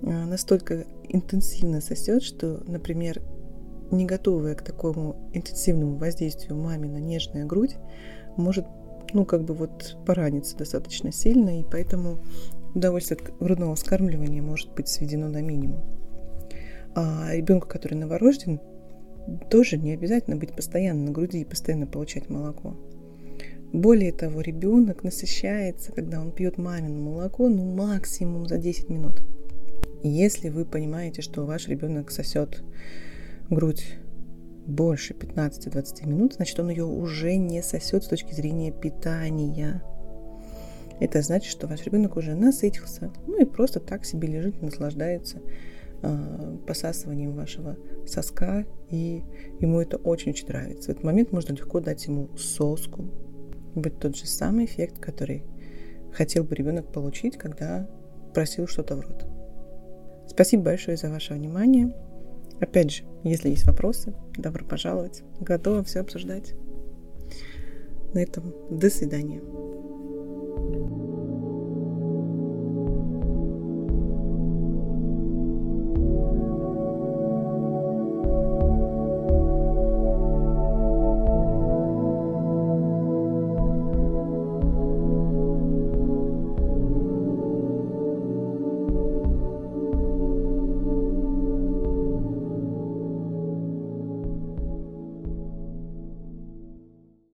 э, 0.02 0.26
настолько 0.26 0.86
интенсивно 1.08 1.82
сосет, 1.82 2.24
что, 2.24 2.64
например, 2.68 3.22
не 3.92 4.06
готовая 4.06 4.56
к 4.56 4.64
такому 4.64 5.30
интенсивному 5.34 5.98
воздействию 5.98 6.58
мамина 6.58 6.98
нежная 6.98 7.46
грудь 7.46 7.78
может, 8.36 8.66
ну, 9.14 9.26
как 9.26 9.44
бы 9.44 9.54
вот 9.54 9.98
пораниться 10.06 10.58
достаточно 10.58 11.12
сильно, 11.12 11.60
и 11.60 11.64
поэтому 11.64 12.20
удовольствие 12.76 13.20
от 13.20 13.38
грудного 13.40 13.76
вскармливания 13.76 14.42
может 14.42 14.74
быть 14.74 14.88
сведено 14.88 15.30
на 15.30 15.42
минимум. 15.42 15.84
А 17.00 17.32
ребенку, 17.32 17.68
который 17.68 17.94
новорожден, 17.94 18.60
тоже 19.52 19.78
не 19.78 19.94
обязательно 19.94 20.36
быть 20.36 20.56
постоянно 20.56 21.06
на 21.06 21.12
груди 21.12 21.42
и 21.42 21.46
постоянно 21.46 21.86
получать 21.86 22.28
молоко. 22.28 22.76
Более 23.72 24.12
того, 24.12 24.42
ребенок 24.42 25.04
насыщается, 25.04 25.92
когда 25.92 26.20
он 26.20 26.32
пьет 26.32 26.58
мамино 26.58 26.98
молоко, 26.98 27.50
ну 27.50 27.72
максимум 27.72 28.48
за 28.48 28.58
10 28.58 28.90
минут. 28.90 29.22
Если 30.02 30.50
вы 30.50 30.66
понимаете, 30.66 31.22
что 31.22 31.46
ваш 31.46 31.68
ребенок 31.68 32.10
сосет 32.10 32.64
грудь 33.52 33.94
больше 34.66 35.14
15-20 35.14 36.08
минут, 36.08 36.34
значит, 36.34 36.60
он 36.60 36.70
ее 36.70 36.86
уже 36.86 37.36
не 37.36 37.62
сосет 37.62 38.06
с 38.06 38.08
точки 38.08 38.34
зрения 38.34 38.72
питания. 38.72 39.84
Это 41.00 41.22
значит, 41.22 41.52
что 41.52 41.68
ваш 41.68 41.84
ребенок 41.84 42.18
уже 42.18 42.34
насытился, 42.34 43.12
ну 43.28 43.40
и 43.40 43.46
просто 43.46 43.80
так 43.80 44.04
себе 44.04 44.28
лежит, 44.30 44.64
наслаждается 44.64 45.42
посасыванием 46.66 47.34
вашего 47.34 47.78
соска, 48.06 48.66
и 48.90 49.24
ему 49.60 49.82
это 49.82 49.98
очень-очень 49.98 50.48
нравится. 50.48 50.90
В 50.90 50.92
этот 50.92 51.04
момент 51.04 51.32
можно 51.32 51.54
легко 51.54 51.80
дать 51.80 52.06
ему 52.06 52.30
соску. 52.38 53.04
Будет 53.76 54.00
тот 54.00 54.16
же 54.16 54.26
самый 54.26 54.66
эффект, 54.66 55.00
который 55.00 55.44
хотел 56.14 56.44
бы 56.44 56.56
ребенок 56.56 56.92
получить, 56.92 57.38
когда 57.38 57.90
просил 58.34 58.68
что-то 58.68 58.96
в 58.96 59.02
рот. 59.02 59.26
Спасибо 60.28 60.64
большое 60.64 60.98
за 60.98 61.10
ваше 61.10 61.34
внимание. 61.34 61.96
Опять 62.60 62.92
же, 62.92 63.04
если 63.24 63.50
есть 63.50 63.66
вопросы, 63.66 64.14
добро 64.38 64.66
пожаловать. 64.66 65.24
Готова 65.40 65.84
все 65.84 66.02
обсуждать. 66.02 66.54
На 68.14 68.20
этом 68.20 68.54
до 68.70 68.90
свидания. 68.90 69.42